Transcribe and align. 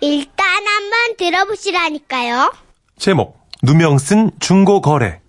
일단 0.00 0.46
한번 0.66 1.16
들어보시라니까요. 1.18 2.52
제목 2.98 3.38
누명 3.62 3.98
쓴 3.98 4.30
중고 4.40 4.80
거래. 4.80 5.20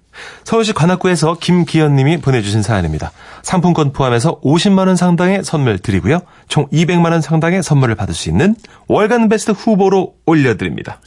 서울시 0.44 0.74
관악구에서 0.74 1.36
김기현 1.40 1.96
님이 1.96 2.18
보내주신 2.20 2.62
사연입니다. 2.64 3.12
상품권 3.44 3.92
포함해서 3.94 4.40
50만 4.42 4.88
원 4.88 4.96
상당의 4.96 5.44
선물 5.44 5.80
드리고요. 5.80 6.20
총 6.48 6.68
200만 6.68 7.12
원 7.12 7.22
상당의 7.22 7.64
선물을 7.64 7.96
받을 7.96 8.14
수 8.14 8.30
있는 8.30 8.56
월간 8.88 9.30
베스트 9.30 9.52
후보로 9.52 10.16
올려드립니다. 10.26 11.00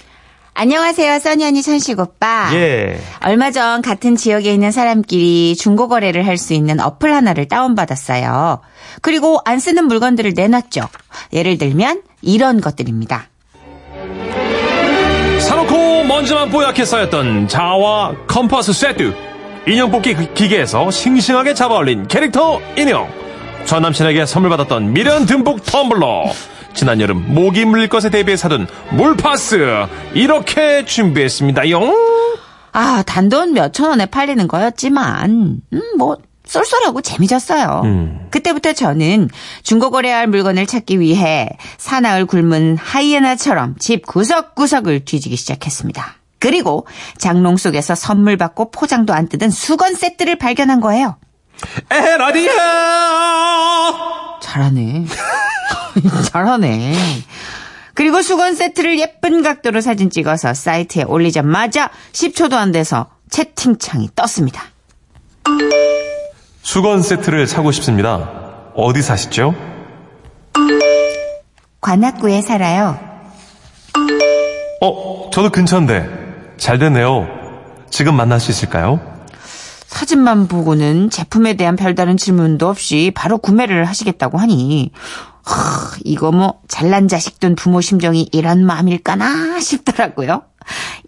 안녕하세요, 0.56 1.18
써니 1.18 1.44
언니 1.44 1.62
천식 1.62 1.98
오빠. 1.98 2.50
예. 2.54 2.98
얼마 3.24 3.50
전 3.50 3.82
같은 3.82 4.14
지역에 4.16 4.52
있는 4.54 4.70
사람끼리 4.70 5.56
중고 5.56 5.88
거래를 5.88 6.26
할 6.26 6.38
수 6.38 6.54
있는 6.54 6.78
어플 6.80 7.12
하나를 7.12 7.48
다운받았어요. 7.48 8.60
그리고 9.02 9.40
안 9.44 9.58
쓰는 9.58 9.86
물건들을 9.86 10.32
내놨죠. 10.34 10.88
예를 11.32 11.58
들면 11.58 12.02
이런 12.22 12.60
것들입니다. 12.60 13.28
먼지만 16.14 16.48
뽀얗게 16.48 16.84
쌓였던 16.84 17.48
자와 17.48 18.12
컴퍼스 18.28 18.72
세트. 18.72 19.12
인형 19.66 19.90
뽑기 19.90 20.14
기- 20.14 20.32
기계에서 20.34 20.88
싱싱하게 20.88 21.54
잡아올린 21.54 22.06
캐릭터 22.06 22.60
인형. 22.78 23.08
전 23.64 23.82
남친에게 23.82 24.24
선물 24.24 24.50
받았던 24.50 24.92
미련 24.92 25.26
듬뿍 25.26 25.64
텀블러. 25.64 26.30
지난 26.72 27.00
여름 27.00 27.24
모기 27.34 27.64
물릴 27.64 27.88
것에 27.88 28.10
대비해 28.10 28.36
사둔 28.36 28.68
물파스. 28.92 29.86
이렇게 30.14 30.84
준비했습니다.용. 30.84 31.92
아, 32.72 33.02
단돈 33.04 33.52
몇 33.52 33.72
천 33.72 33.88
원에 33.90 34.06
팔리는 34.06 34.46
거였지만, 34.46 35.30
음, 35.72 35.80
뭐, 35.98 36.16
쏠쏠하고 36.46 37.00
재미졌어요. 37.00 37.82
음. 37.84 38.26
그때부터 38.30 38.72
저는 38.72 39.30
중고 39.62 39.90
거래할 39.90 40.26
물건을 40.26 40.66
찾기 40.66 41.00
위해 41.00 41.48
사나흘 41.78 42.26
굶은 42.26 42.76
하이에나처럼 42.76 43.76
집 43.78 44.06
구석구석을 44.06 45.04
뒤지기 45.04 45.36
시작했습니다. 45.36 46.16
그리고 46.38 46.86
장롱 47.16 47.56
속에서 47.56 47.94
선물 47.94 48.36
받고 48.36 48.70
포장도 48.70 49.14
안 49.14 49.28
뜯은 49.28 49.50
수건 49.50 49.94
세트를 49.94 50.36
발견한 50.36 50.80
거예요. 50.80 51.16
에라디아! 51.90 52.52
잘하네. 54.42 55.06
잘하네. 56.30 56.94
그리고 57.94 58.20
수건 58.20 58.54
세트를 58.56 58.98
예쁜 58.98 59.42
각도로 59.42 59.80
사진 59.80 60.10
찍어서 60.10 60.52
사이트에 60.52 61.04
올리자마자 61.04 61.90
10초도 62.12 62.54
안 62.54 62.72
돼서 62.72 63.08
채팅창이 63.30 64.10
떴습니다. 64.14 64.64
수건 66.64 67.02
세트를 67.02 67.46
사고 67.46 67.72
싶습니다. 67.72 68.30
어디 68.74 69.02
사시죠? 69.02 69.54
관악구에 71.82 72.40
살아요. 72.40 72.98
어, 74.80 75.30
저도 75.30 75.50
근처인데. 75.50 76.08
잘 76.56 76.78
됐네요. 76.78 77.28
지금 77.90 78.16
만날 78.16 78.40
수 78.40 78.50
있을까요? 78.50 78.98
사진만 79.86 80.48
보고는 80.48 81.10
제품에 81.10 81.54
대한 81.54 81.76
별다른 81.76 82.16
질문도 82.16 82.66
없이 82.66 83.12
바로 83.14 83.36
구매를 83.36 83.84
하시겠다고 83.84 84.38
하니 84.38 84.90
하, 85.44 85.90
이거 86.02 86.32
뭐 86.32 86.60
잘난 86.66 87.08
자식 87.08 87.40
둔 87.40 87.54
부모 87.56 87.82
심정이 87.82 88.30
이런 88.32 88.64
마음일까나 88.64 89.60
싶더라고요. 89.60 90.42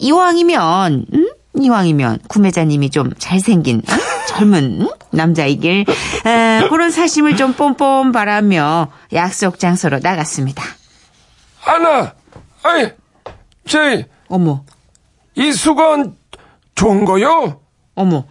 이왕이면 0.01 1.07
음? 1.15 1.31
이왕이면 1.59 2.19
구매자님이 2.29 2.91
좀 2.91 3.11
잘생긴 3.19 3.77
음? 3.89 3.97
젊은 4.29 4.83
음? 4.83 4.89
남자이길 5.11 5.85
에, 6.27 6.69
그런 6.69 6.91
사심을 6.91 7.37
좀 7.37 7.53
뽐뽐 7.55 8.12
바라며 8.12 8.89
약속 9.12 9.59
장소로 9.59 10.01
나갔습니다. 10.03 10.62
하나, 11.61 12.15
아이, 12.62 12.91
제, 13.67 14.07
어머 14.29 14.62
이 15.34 15.53
수건 15.53 16.17
좋은 16.75 17.05
거요? 17.05 17.61
어머. 17.94 18.25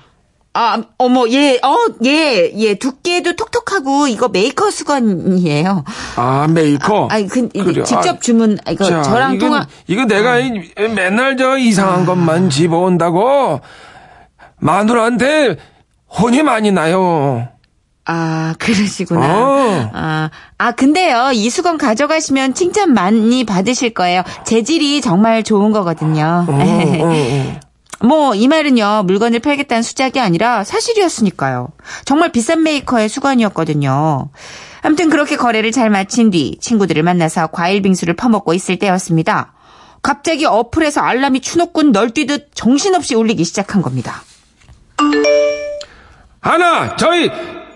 아, 0.58 0.82
어머, 0.98 1.28
예, 1.32 1.60
어, 1.62 1.76
예, 2.06 2.50
예, 2.56 2.76
두께도 2.76 3.36
톡톡하고, 3.36 4.08
이거 4.08 4.30
메이커 4.30 4.72
수건이에요. 4.72 5.84
아, 6.16 6.48
메이커. 6.50 7.10
아, 7.12 7.22
그, 7.30 7.50
이거 7.54 7.66
그래, 7.66 7.84
직접 7.84 8.08
아, 8.16 8.20
주문, 8.22 8.58
아, 8.66 8.72
이거 8.72 8.86
자, 8.86 9.02
저랑 9.02 9.34
이건- 9.36 9.40
통화. 9.50 9.68
이거 9.88 10.06
내가 10.06 10.40
이- 10.40 10.72
맨날 10.96 11.36
저 11.36 11.58
이상한 11.58 12.06
것만 12.06 12.50
집어온다고 12.50 13.60
마누라한테 14.60 15.58
혼이 16.20 16.44
많이 16.44 16.72
나요. 16.72 17.48
아, 18.06 18.54
그러시구나. 18.60 19.20
어. 19.20 19.90
아, 19.94 20.30
아, 20.58 20.72
근데요, 20.72 21.32
이 21.34 21.50
수건 21.50 21.78
가져가시면 21.78 22.54
칭찬 22.54 22.94
많이 22.94 23.44
받으실 23.44 23.94
거예요. 23.94 24.22
재질이 24.46 25.02
정말 25.02 25.44
좋은 25.44 25.72
거거든요. 25.72 26.46
어, 26.48 26.52
어, 26.52 27.04
어. 27.04 27.60
뭐, 28.06 28.36
이 28.36 28.48
말은요, 28.48 29.04
물건을 29.06 29.40
팔겠다는 29.40 29.82
수작이 29.82 30.20
아니라 30.20 30.64
사실이었으니까요. 30.64 31.70
정말 32.04 32.32
비싼 32.32 32.62
메이커의 32.62 33.10
수건이었거든요. 33.10 34.30
아무튼 34.84 35.10
그렇게 35.10 35.36
거래를 35.36 35.72
잘 35.72 35.90
마친 35.90 36.30
뒤 36.30 36.60
친구들을 36.62 37.02
만나서 37.02 37.48
과일 37.48 37.82
빙수를 37.82 38.16
퍼먹고 38.16 38.54
있을 38.54 38.78
때였습니다. 38.78 39.54
갑자기 40.04 40.46
어플에서 40.46 41.02
알람이 41.02 41.40
추노꾼 41.40 41.92
널뛰듯 41.92 42.52
정신없이 42.54 43.16
울리기 43.16 43.44
시작한 43.44 43.82
겁니다. 43.82 44.22
하나, 46.50 46.96
저희, 46.96 47.28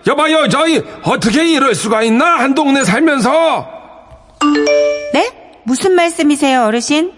여봐요, 0.05 0.47
저희, 0.47 0.77
어떻게 1.03 1.43
이럴 1.47 1.73
수가 1.73 2.03
있나? 2.03 2.37
한 2.37 2.53
동네 2.53 2.83
살면서. 2.83 3.67
네? 5.13 5.31
무슨 5.63 5.93
말씀이세요, 5.95 6.65
어르신? 6.65 7.11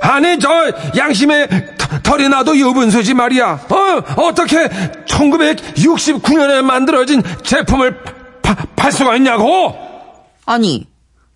아니, 0.00 0.38
저, 0.38 0.48
양심에 0.96 1.46
터- 1.76 1.98
털이 2.02 2.30
나도 2.30 2.56
유분수지 2.56 3.12
말이야. 3.12 3.66
어, 3.68 4.22
어떻게 4.22 4.66
1969년에 5.04 6.62
만들어진 6.62 7.22
제품을 7.42 7.98
파- 8.40 8.56
팔 8.76 8.90
수가 8.90 9.14
있냐고? 9.16 9.76
아니, 10.46 10.86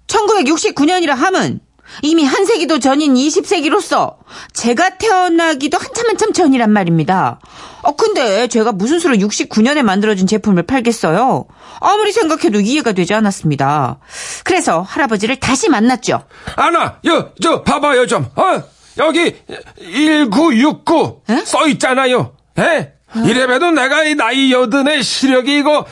1969년이라 0.06 1.10
함은 1.10 1.60
이미 2.00 2.25
한 2.25 2.47
세기도 2.47 2.78
전인 2.78 3.14
20세기로서 3.14 4.14
제가 4.54 4.97
태어나기도 4.97 5.76
한참 5.78 6.08
한참 6.08 6.32
전이란 6.32 6.70
말입니다. 6.70 7.38
어, 7.82 7.97
근데 7.97 8.47
제가 8.48 8.72
무슨 8.72 8.98
수로 8.98 9.14
69년에 9.16 9.82
만들어진 9.82 10.26
제품을 10.26 10.62
팔겠어요? 10.64 11.44
아무리 11.81 12.12
생각해도 12.12 12.60
이해가 12.60 12.92
되지 12.92 13.12
않았습니다. 13.14 13.98
그래서 14.44 14.81
할아버지를 14.82 15.36
다시 15.36 15.69
만났죠. 15.69 16.22
아나, 16.56 16.98
여, 17.06 17.31
저, 17.42 17.62
봐봐요, 17.62 18.06
좀. 18.06 18.26
어, 18.36 18.62
여기, 18.98 19.34
1969, 19.81 21.22
에? 21.28 21.36
써 21.44 21.66
있잖아요. 21.69 22.34
예? 22.58 22.92
이래봬도 23.26 23.72
내가 23.72 24.04
이 24.04 24.14
나이 24.14 24.52
여든의 24.52 25.02
시력이 25.02 25.58
이거, 25.58 25.84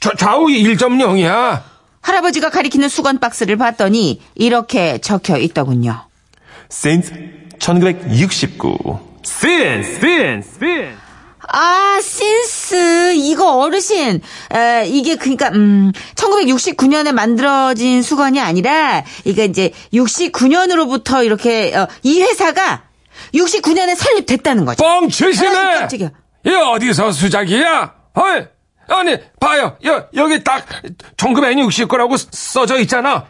좌- 0.00 0.14
좌우 0.18 0.46
1.0이야. 0.46 1.62
할아버지가 2.02 2.50
가리키는 2.50 2.88
수건 2.88 3.18
박스를 3.18 3.56
봤더니 3.56 4.20
이렇게 4.34 4.98
적혀 4.98 5.38
있더군요. 5.38 6.04
since 6.70 7.12
1969. 7.58 8.98
since, 9.24 9.88
since, 9.98 10.48
since. 10.56 11.02
아, 11.48 12.00
신스. 12.00 13.14
이거 13.14 13.58
어르신. 13.58 14.20
에, 14.54 14.86
이게 14.86 15.16
그니까, 15.16 15.48
음, 15.48 15.92
1969년에 16.14 17.12
만들어진 17.12 18.02
수건이 18.02 18.40
아니라, 18.40 19.04
이게 19.24 19.44
이제 19.44 19.72
69년으로부터 19.92 21.24
이렇게, 21.24 21.74
어, 21.76 21.88
이 22.02 22.22
회사가 22.22 22.84
69년에 23.34 23.96
설립됐다는 23.96 24.64
거죠. 24.64 24.82
뻥치시네! 24.82 25.48
아이, 25.48 25.78
깜짝이야. 25.80 26.10
이 26.46 26.50
어디서 26.50 27.12
수작이야? 27.12 27.92
어이, 28.14 28.44
아니, 28.98 29.16
봐요. 29.40 29.76
여, 29.84 30.06
여기 30.14 30.42
딱 30.44 30.66
1969라고 31.16 32.16
써져 32.30 32.78
있잖아. 32.80 33.26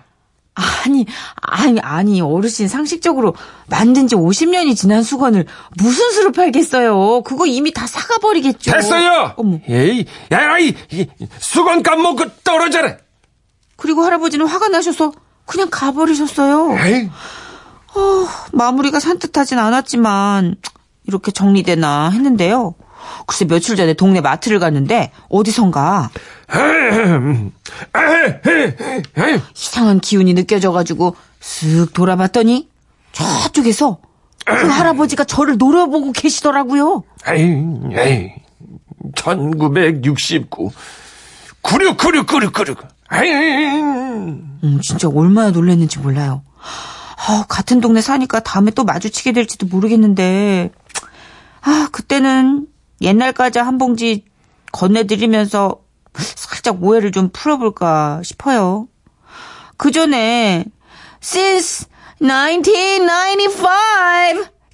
아니, 0.55 1.07
아니, 1.41 1.81
아니, 1.81 2.21
어르신 2.21 2.69
상식적으로 2.69 3.35
만든 3.69 4.07
지 4.07 4.15
50년이 4.15 4.77
지난 4.77 5.03
수건을 5.03 5.47
무슨 5.79 6.11
수로 6.11 6.31
팔겠어요? 6.33 7.23
그거 7.23 7.47
이미 7.47 7.73
다 7.73 7.87
사가버리겠죠. 7.87 8.71
됐어요! 8.73 9.33
어머. 9.37 9.59
에이, 9.67 10.05
야, 10.31 10.59
이, 10.59 10.75
이 10.91 11.07
수건 11.39 11.83
까먹고 11.83 12.43
떨어져라! 12.45 12.99
그리고 13.77 14.03
할아버지는 14.03 14.47
화가 14.47 14.69
나셔서 14.69 15.13
그냥 15.47 15.69
가버리셨어요. 15.71 16.77
에이, 16.87 17.09
어, 17.95 18.27
마무리가 18.53 19.01
산뜻하진 19.01 19.59
않았지만 19.59 20.57
이렇게 21.07 21.31
정리되나 21.31 22.11
했는데요. 22.11 22.75
글쎄 23.27 23.45
며칠 23.45 23.77
전에 23.77 23.95
동네 23.95 24.21
마트를 24.21 24.59
갔는데 24.59 25.13
어디선가 25.29 26.11
이상한 29.55 30.01
기운이 30.01 30.35
느껴져가지고 30.35 31.17
쓱 31.41 31.93
돌아봤더니 31.93 32.69
저쪽에서 33.13 33.99
그 34.45 34.53
할아버지가 34.55 35.25
저를 35.25 35.57
노려보고 35.57 36.13
계시더라고요. 36.13 37.05
에이, 37.29 37.65
에이, 37.93 38.33
1969. 39.15 40.71
96, 41.63 41.97
96, 41.97 42.27
96, 42.27 42.53
96. 42.53 42.79
에이, 43.15 43.31
음, 43.31 44.81
진짜 44.83 45.09
얼마나 45.09 45.51
놀랐는지 45.51 45.99
몰라요. 46.01 46.43
아, 47.29 47.45
같은 47.49 47.81
동네 47.81 48.01
사니까 48.01 48.41
다음에 48.41 48.73
또 48.73 48.85
마주치게 48.85 49.33
될지도 49.33 49.67
모르겠는데, 49.67 50.73
아, 51.61 51.89
그때는 51.93 52.67
옛날 53.03 53.33
과자 53.33 53.65
한 53.65 53.79
봉지 53.79 54.25
건네드리면서 54.73 55.77
살짝 56.15 56.83
오해를 56.83 57.13
좀 57.13 57.31
풀어볼까 57.33 58.23
싶어요. 58.25 58.89
그 59.77 59.91
전에, 59.91 60.65
since 61.23 61.87
1995, 62.21 63.69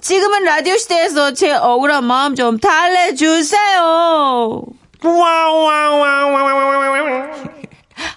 지금은 0.01 0.45
라디오 0.45 0.77
시대에서 0.77 1.33
제 1.33 1.53
억울한 1.53 2.05
마음 2.05 2.35
좀 2.35 2.59
달래주세요. 2.59 4.63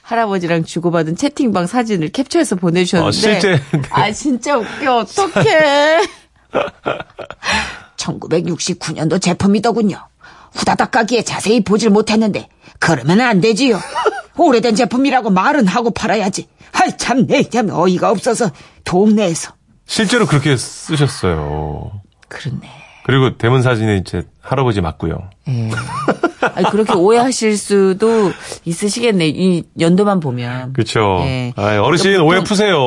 할아버지랑 0.04 0.66
주고받은 0.66 1.16
채팅방 1.16 1.68
사진을 1.68 2.10
캡처해서 2.10 2.58
보내주셨는데. 2.58 3.08
어, 3.08 3.12
실제. 3.12 3.62
아, 3.92 4.12
진짜 4.12 4.58
웃겨. 4.58 4.98
어떡해. 4.98 6.02
1969년도 8.02 9.22
제품이더군요. 9.22 9.98
후다닥 10.54 10.92
가기에 10.92 11.24
자세히 11.24 11.64
보질 11.64 11.90
못했는데, 11.90 12.50
그러면 12.80 13.22
안 13.22 13.40
되지요. 13.42 13.80
오래된 14.38 14.76
제품이라고 14.76 15.30
말은 15.30 15.68
하고 15.68 15.92
팔아야지. 15.92 16.48
아이, 16.74 16.98
참, 16.98 17.28
내, 17.28 17.44
참, 17.44 17.70
어이가 17.70 18.10
없어서, 18.10 18.52
동네에서. 18.84 19.54
실제로 19.86 20.26
그렇게 20.26 20.58
쓰셨어요. 20.58 22.02
그렇네. 22.28 22.70
그리고 23.04 23.38
대문 23.38 23.62
사진에 23.62 23.98
이제 23.98 24.24
할아버지 24.42 24.82
맞고요. 24.82 25.30
예. 25.50 25.70
아니, 26.56 26.66
그렇게 26.70 26.94
오해하실 26.94 27.58
수도 27.58 28.32
있으시겠네. 28.66 29.28
이 29.30 29.64
연도만 29.80 30.20
보면. 30.20 30.74
그렇죠. 30.74 31.20
예. 31.26 31.54
아, 31.56 31.80
어르신 31.80 32.12
그러니까 32.12 32.24
오해 32.26 32.44
푸세요. 32.44 32.78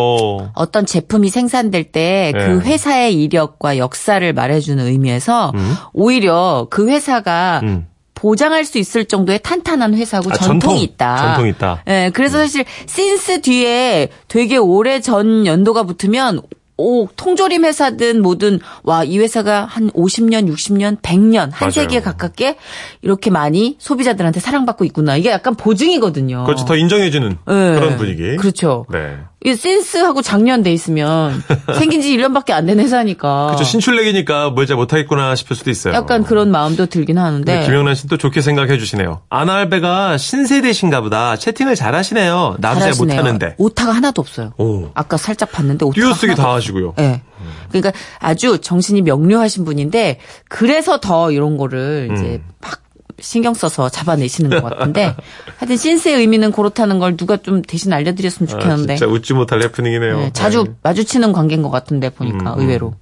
어떤 0.55 0.87
제품이 0.87 1.29
생산될 1.29 1.85
때그 1.93 2.39
예. 2.39 2.71
회사의 2.71 3.15
이력과 3.23 3.79
역사를 3.79 4.33
말해주는 4.33 4.85
의미에서 4.85 5.53
오히려 5.93 6.67
그 6.71 6.89
회사가 6.89 7.61
음. 7.63 7.87
보장할 8.15 8.65
수 8.65 8.79
있을 8.79 9.05
정도의 9.05 9.41
탄탄한 9.43 9.95
회사고 9.95 10.31
아, 10.31 10.35
전통이 10.35 10.61
전통. 10.61 10.77
있다. 10.79 11.17
전통이 11.17 11.51
있다. 11.51 11.83
예, 11.89 12.11
그래서 12.15 12.39
사실 12.39 12.65
신스 12.87 13.43
뒤에 13.43 14.09
되게 14.29 14.57
오래 14.57 15.01
전 15.01 15.45
연도가 15.45 15.83
붙으면 15.83 16.41
오, 16.77 17.07
통조림 17.17 17.65
회사든 17.65 18.21
뭐든 18.23 18.59
와, 18.83 19.05
이 19.05 19.19
회사가 19.19 19.65
한 19.65 19.91
50년, 19.91 20.53
60년, 20.53 21.01
100년, 21.01 21.51
한. 21.53 21.71
세기에 21.71 22.01
가깝게 22.01 22.57
이렇게 23.03 23.31
많이 23.31 23.77
소비자들한테 23.79 24.41
사랑받고 24.41 24.85
있구나. 24.85 25.17
이게 25.17 25.31
약간 25.31 25.55
보증이거든요. 25.55 26.45
그렇지, 26.45 26.65
더 26.65 26.77
인정해 26.77 27.11
주는 27.11 27.31
예. 27.33 27.35
그런 27.45 27.97
분위기. 27.97 28.37
그렇죠. 28.37 28.87
네. 28.91 29.19
이 29.47 29.55
센스하고 29.55 30.23
작년 30.23 30.63
돼 30.63 30.73
있으면 30.73 31.43
생긴 31.79 32.01
지 32.01 32.17
1년밖에 32.17 32.53
안 32.53 32.65
된 32.65 32.81
회사니까. 32.81 33.47
그렇죠. 33.49 33.65
신출내기니까 33.65 34.51
뭘 34.51 34.67
잘 34.67 34.77
못하겠구나 34.77 35.35
싶을 35.37 35.55
수도 35.55 35.71
있어요. 35.71 35.93
약간 35.93 36.25
그런 36.25 36.51
마음도 36.51 36.87
들긴 36.87 37.19
하는데. 37.19 37.53
근데 37.53 37.67
김영란 37.67 37.95
씨는 37.95 38.09
또 38.09 38.17
좋게 38.17 38.41
생각해 38.41 38.79
주시네요. 38.79 39.21
아날베가 39.29 40.17
신세대신가 40.17 41.03
보다. 41.03 41.37
채팅을 41.37 41.75
잘 41.75 41.95
하시네요. 41.95 42.57
잘하시네요. 42.63 43.17
못하는데. 43.17 43.55
오타가 43.59 43.93
하나도 43.93 44.23
없어요. 44.23 44.53
오. 44.57 44.89
아까 44.95 45.19
살짝 45.19 45.53
봤는데 45.53 45.85
오타가 45.85 45.95
띄어쓰기 46.07 46.35
다. 46.37 46.55
하시고요. 46.55 46.95
예. 46.99 47.21
그러니까 47.69 47.93
아주 48.21 48.59
정신이 48.59 49.03
명료하신 49.03 49.67
분인데 49.67 50.19
그래서 50.49 50.99
더 51.01 51.31
이런 51.31 51.59
거를 51.59 52.09
음. 52.11 52.17
이제 52.17 52.41
막 52.63 52.81
신경 53.25 53.55
써서 53.55 53.89
잡아내시는 53.89 54.51
것 54.51 54.63
같은데 54.63 55.15
하여튼 55.59 55.77
신스의 55.77 56.17
의미는 56.17 56.53
그렇다는 56.53 56.99
걸 56.99 57.17
누가 57.17 57.37
좀 57.39 57.63
대신 57.63 57.93
알려드렸으면 57.93 58.49
아, 58.49 58.53
좋겠는데 58.53 58.97
진짜 58.97 59.11
웃지 59.11 59.33
못할 59.33 59.63
해프닝이네요. 59.63 60.19
네, 60.19 60.31
자주 60.33 60.65
네. 60.65 60.73
마주치는 60.83 61.33
관계인 61.33 61.63
것 61.63 61.71
같은데 61.71 62.11
보니까 62.11 62.55
음, 62.55 62.61
의외로. 62.61 62.95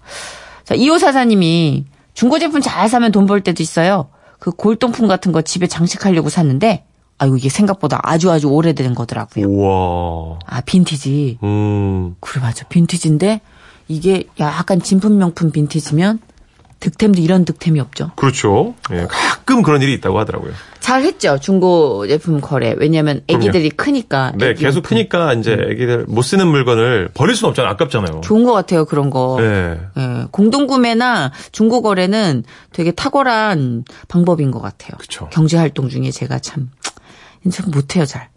자, 0.64 0.74
2호사사님이 0.76 1.84
중고 2.14 2.38
제품 2.38 2.60
잘 2.60 2.88
사면 2.88 3.10
돈 3.10 3.26
벌 3.26 3.40
때도 3.42 3.62
있어요. 3.62 4.08
그 4.38 4.50
골동품 4.52 5.08
같은 5.08 5.32
거 5.32 5.42
집에 5.42 5.66
장식하려고 5.66 6.28
샀는데 6.28 6.84
아이고 7.18 7.36
이게 7.36 7.48
생각보다 7.48 8.00
아주 8.02 8.30
아주 8.30 8.48
오래된 8.48 8.94
거더라고요. 8.94 9.46
우와. 9.48 10.38
아 10.46 10.60
빈티지. 10.62 11.38
음. 11.42 12.16
그래 12.20 12.42
맞아 12.42 12.64
빈티지인데 12.68 13.40
이게 13.88 14.24
약간 14.40 14.80
진품 14.80 15.18
명품 15.18 15.50
빈티지면 15.52 16.18
득템도 16.82 17.20
이런 17.20 17.44
득템이 17.44 17.78
없죠. 17.78 18.10
그렇죠. 18.16 18.74
예, 18.90 19.06
가끔 19.08 19.62
그런 19.62 19.80
일이 19.82 19.94
있다고 19.94 20.18
하더라고요. 20.18 20.52
잘 20.80 21.04
했죠 21.04 21.38
중고 21.38 22.08
제품 22.08 22.40
거래. 22.40 22.74
왜냐면 22.76 23.22
아기들이 23.32 23.70
크니까. 23.70 24.32
네, 24.36 24.54
계속 24.54 24.78
용품. 24.78 24.82
크니까 24.82 25.32
이제 25.34 25.52
애기들 25.52 26.06
못 26.08 26.22
쓰는 26.22 26.48
물건을 26.48 27.10
버릴 27.14 27.36
수는 27.36 27.50
없잖아요. 27.50 27.72
아깝잖아요. 27.74 28.20
좋은 28.22 28.42
것 28.42 28.52
같아요 28.52 28.84
그런 28.84 29.08
거. 29.08 29.36
네. 29.40 29.78
예, 29.96 30.26
공동구매나 30.32 31.30
중고 31.52 31.82
거래는 31.82 32.42
되게 32.72 32.90
탁월한 32.90 33.84
방법인 34.08 34.50
것 34.50 34.60
같아요. 34.60 34.98
그쵸. 34.98 35.28
경제활동 35.30 35.88
중에 35.88 36.10
제가 36.10 36.40
참, 36.40 36.70
참 37.50 37.70
못해요, 37.70 38.04
잘. 38.04 38.28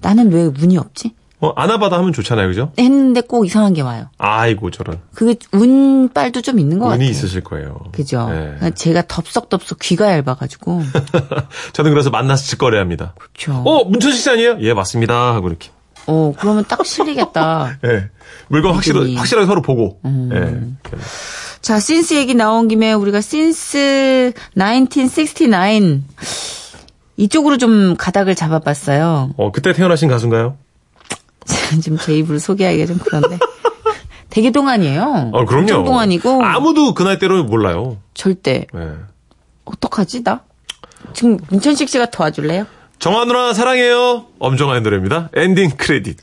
나는 0.00 0.32
왜 0.32 0.42
운이 0.42 0.76
없지? 0.76 1.14
어, 1.42 1.52
아나바다 1.56 1.98
하면 1.98 2.12
좋잖아요. 2.12 2.46
그죠? 2.46 2.70
했는데 2.78 3.20
꼭 3.20 3.44
이상한 3.44 3.74
게 3.74 3.82
와요. 3.82 4.06
아이고, 4.16 4.70
저런. 4.70 5.00
그게 5.12 5.34
운빨도 5.50 6.40
좀 6.40 6.60
있는 6.60 6.78
것 6.78 6.86
운이 6.86 6.92
같아요. 6.92 7.10
있으실 7.10 7.42
거예요. 7.42 7.80
그죠? 7.90 8.28
네. 8.30 8.70
제가 8.76 9.02
덥석덥석 9.08 9.80
귀가 9.80 10.12
얇아가지고. 10.12 10.82
저는 11.74 11.90
그래서 11.90 12.10
만나서 12.10 12.44
직거래합니다. 12.44 13.14
그렇죠. 13.18 13.60
어, 13.66 13.82
문천식 13.84 14.22
씨 14.22 14.30
아니에요? 14.30 14.58
예, 14.60 14.72
맞습니다. 14.72 15.34
하고 15.34 15.48
이렇게. 15.48 15.70
어, 16.06 16.32
그러면 16.38 16.64
딱 16.68 16.86
실리겠다. 16.86 17.76
예. 17.86 18.08
물건 18.46 18.74
확실, 18.74 18.94
믿음이. 18.94 19.16
확실하게 19.16 19.46
서로 19.46 19.62
보고. 19.62 19.98
음. 20.04 20.30
예. 20.32 20.96
자, 21.60 21.80
신스 21.80 22.14
얘기 22.14 22.34
나온 22.34 22.68
김에 22.68 22.92
우리가 22.92 23.20
신스 23.20 24.32
1969 24.56 26.02
이쪽으로 27.16 27.58
좀 27.58 27.96
가닥을 27.96 28.34
잡아봤어요. 28.36 29.34
어, 29.36 29.52
그때 29.52 29.72
태어나신 29.72 30.08
가수인가요? 30.08 30.56
지금 31.80 31.98
제 31.98 32.14
입으로 32.16 32.38
소개하기가 32.38 32.86
좀 32.86 32.98
그런데. 32.98 33.38
되게 34.30 34.50
동안이에요. 34.50 35.30
어, 35.32 35.44
그럼요. 35.44 35.84
동안이고. 35.84 36.42
아무도 36.42 36.94
그 36.94 37.02
나이대로 37.02 37.44
몰라요. 37.44 37.98
절대. 38.14 38.66
예. 38.74 38.88
어떡하지, 39.64 40.22
나? 40.24 40.40
지금 41.12 41.38
문천식 41.50 41.88
씨가 41.88 42.06
도와줄래요? 42.06 42.66
정화 42.98 43.24
누나 43.26 43.52
사랑해요. 43.52 44.26
엄정화의 44.38 44.80
노래입니다. 44.82 45.28
엔딩 45.34 45.70
크레딧. 45.76 46.16